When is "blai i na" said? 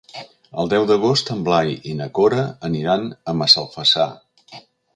1.49-2.07